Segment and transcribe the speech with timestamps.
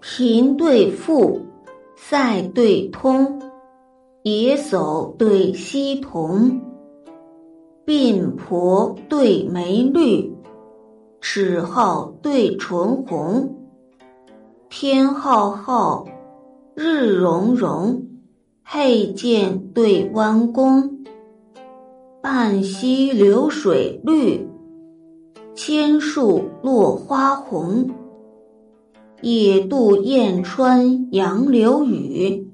[0.00, 1.40] 贫对富，
[1.96, 3.40] 塞对通，
[4.22, 6.60] 野叟对溪童，
[7.84, 10.32] 鬓婆对眉绿，
[11.20, 13.56] 齿皓对唇红。
[14.68, 16.06] 天浩浩，
[16.74, 18.02] 日融融，
[18.64, 21.04] 佩剑对弯弓。
[22.22, 24.46] 半溪流水绿，
[25.54, 27.90] 千树落花红。
[29.20, 32.46] 野渡燕穿杨柳雨，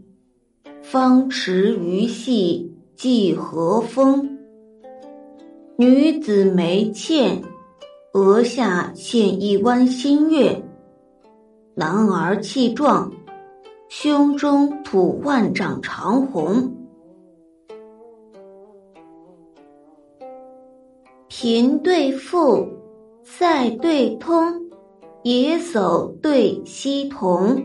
[0.82, 4.38] 方持鱼戏寄和风。
[5.76, 7.42] 女子眉倩，
[8.14, 10.62] 额下现一弯新月；
[11.74, 13.12] 男儿气壮，
[13.90, 16.74] 胸中吐万丈长虹。
[21.28, 22.66] 贫对富，
[23.22, 24.63] 塞对通。
[25.24, 27.56] 野叟对溪童，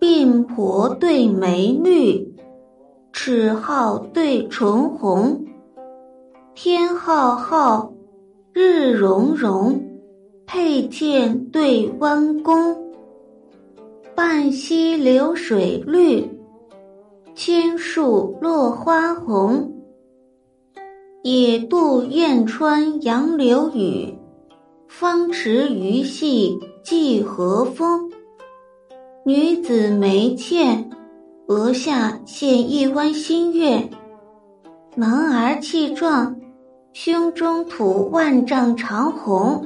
[0.00, 2.34] 鬓婆对眉绿，
[3.12, 5.46] 齿皓对唇红。
[6.56, 7.92] 天浩浩，
[8.52, 9.80] 日融融，
[10.46, 12.76] 佩剑对弯弓。
[14.16, 16.28] 半溪流水绿，
[17.36, 19.72] 千树落花红。
[21.22, 24.12] 野渡燕穿杨柳雨。
[24.98, 28.10] 方池鱼戏寄和风，
[29.24, 30.90] 女子眉倩，
[31.46, 33.90] 额下现一弯新月；
[34.96, 36.34] 男儿气壮，
[36.92, 39.64] 胸中吐万丈长虹。